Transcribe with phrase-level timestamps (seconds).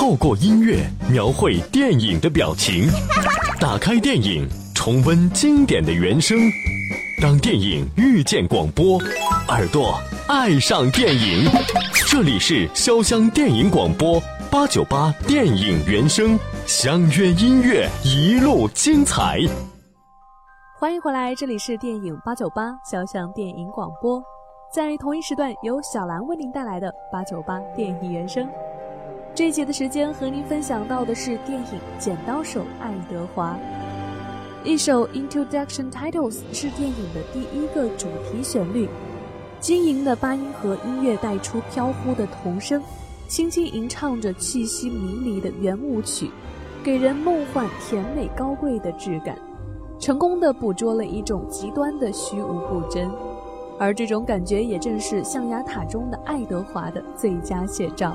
[0.00, 0.78] 透过音乐
[1.10, 2.88] 描绘电影的表情，
[3.60, 6.38] 打开电影，重温经典的原声。
[7.20, 8.96] 当电影遇见广播，
[9.48, 11.46] 耳朵爱上电影。
[12.08, 14.18] 这里是潇湘电影广播
[14.50, 19.40] 八九八电影原声，相约音乐，一路精彩。
[20.78, 24.18] 欢迎回来，这里是电影八九八潇湘电影广播，
[24.74, 28.48] 在同一时段由小兰为您带来的八九八电影原声。
[29.34, 31.64] 这一节的时间和您分享到的是电影
[31.98, 33.56] 《剪刀手爱德华》。
[34.68, 38.88] 一首 Introduction Titles 是电影的第一个主题旋律，
[39.60, 42.82] 晶莹的八音盒音乐带出飘忽的童声，
[43.28, 46.30] 轻轻吟唱着气息迷离的圆舞曲，
[46.82, 49.38] 给人梦幻甜美高贵的质感，
[49.98, 53.08] 成功的捕捉了一种极端的虚无不真，
[53.78, 58.12] 而这种感觉也正是象牙塔中的爱德华的最佳写照。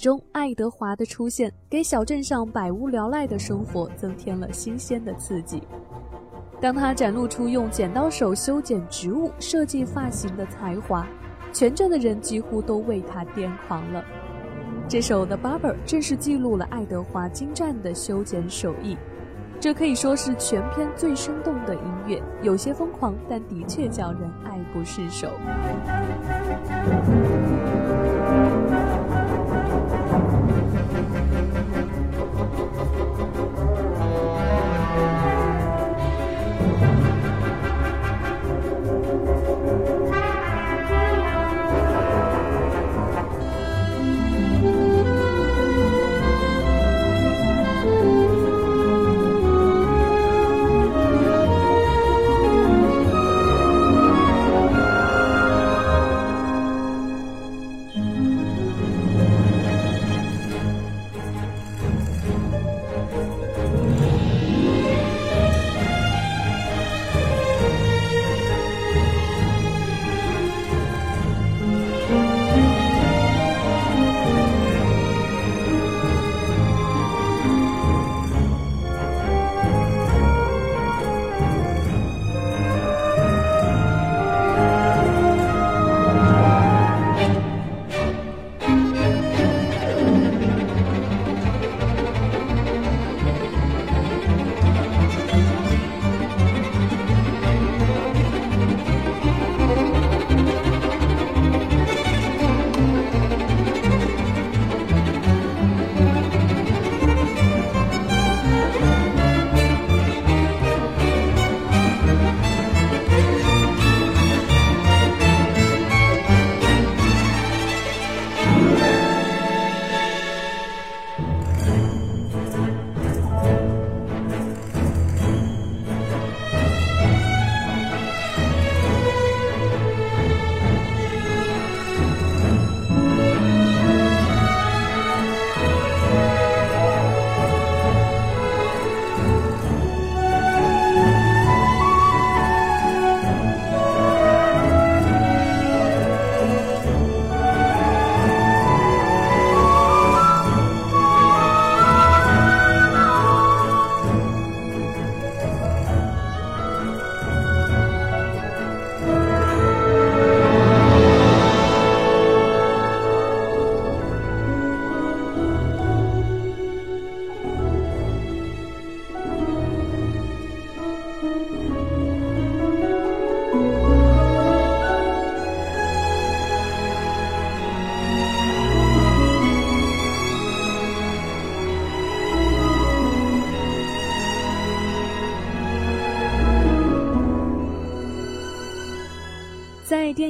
[0.00, 5.62] 中，爱德华的出现给小镇上百无聊赖的生活增添了新鲜的刺激。
[6.58, 11.06] 当他展露出用剪刀手修剪植物、设计发型的才华，
[11.52, 14.02] 全镇的人几乎都为他癫狂了。
[14.88, 18.96] 这首《The Barber》正是记录了爱德华精湛的修剪手艺，
[19.60, 25.28] 这可以说是全片最生动的音乐，有些疯狂，但的确叫人爱不释手。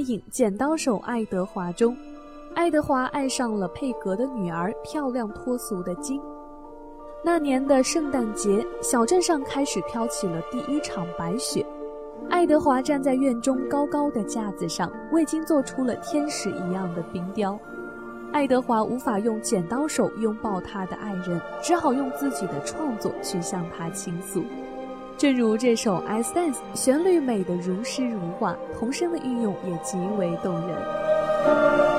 [0.01, 1.97] 影《剪刀手爱德华》中，
[2.55, 6.21] 爱德华爱上了佩格的女儿，漂亮脱俗的金。
[7.23, 11.65] 那年的圣诞节，小镇上开始飘起了第一场白雪。
[12.29, 17.59] 爱德华站在院中高高的架子上，为金做出了天使一样的冰雕。
[18.33, 24.43] 爱德华无法用剪刀手拥抱他的爱人，只好用自己的创作去向他倾诉。
[25.21, 31.90] 正如这首《I Dance》，旋律美得如诗如画，童声的运用也极为动人。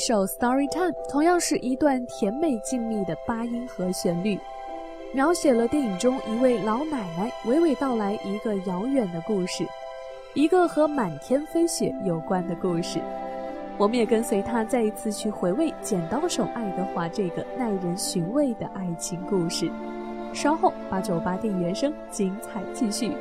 [0.00, 4.38] 首《Story Time》，同样是一段甜美静谧的八音盒旋律，
[5.12, 9.64] 描写了电影中一位老奶奶娓娓道来一个遥远的故事，
[10.32, 12.98] 一个和满天飞雪有关的故事。
[13.76, 19.70] 我们也跟随她再一次去回味《剪刀手爱德华》这个耐人寻味的爱情故事。
[20.32, 23.12] 稍后八九八电影原声精彩继续。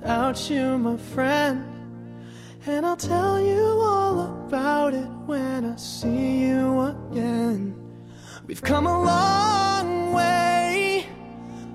[0.00, 1.64] Without you, my friend.
[2.66, 7.74] And I'll tell you all about it when I see you again.
[8.46, 11.06] We've come a long way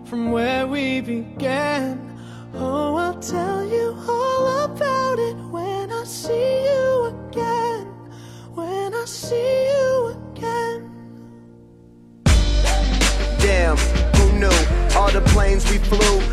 [0.05, 1.99] from where we began.
[2.53, 7.87] Oh, I'll tell you all about it when I see you again.
[8.53, 10.89] When I see you again.
[13.39, 13.77] Damn,
[14.15, 14.95] who knew?
[14.95, 16.32] All the planes we flew,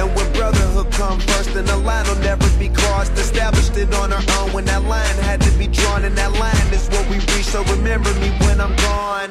[0.00, 3.12] And when brotherhood come first, then the line will never be crossed.
[3.18, 6.72] Established it on our own when that line had to be drawn, and that line
[6.72, 7.44] is what we reach.
[7.52, 9.28] So remember me when I'm gone.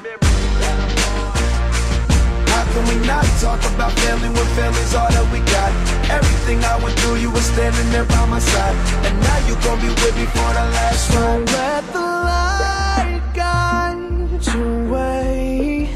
[2.54, 5.74] How can we not talk about family when family's all that we got?
[6.14, 8.78] Everything I went through, you were standing there by my side,
[9.10, 11.18] and now you gon' be with me for the last ride.
[11.18, 15.90] Don't let the light guide your way.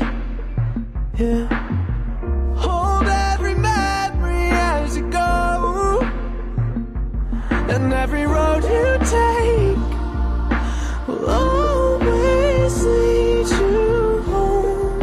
[1.20, 1.63] Yeah.
[7.74, 9.78] And every road you take
[11.08, 15.02] will always lead you home.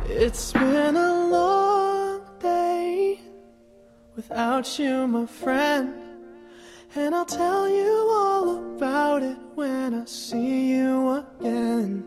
[0.05, 3.19] it's been a long day
[4.15, 5.95] without you, my friend.
[6.95, 12.05] And I'll tell you all about it when I see you again.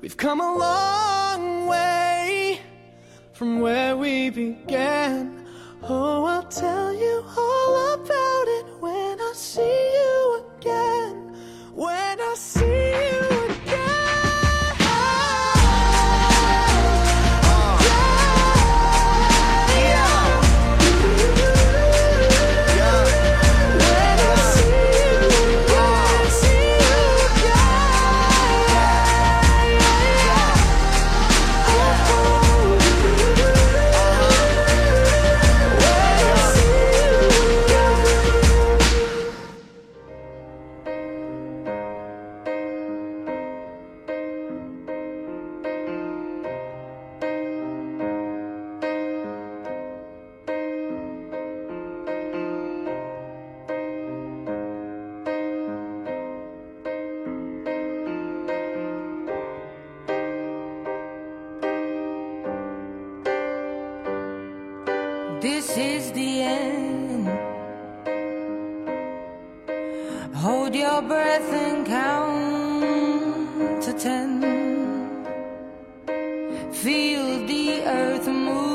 [0.00, 2.60] We've come a long way
[3.32, 5.41] from where we began.
[5.84, 7.41] Oh, I'll tell you all
[76.72, 78.71] Feel the earth move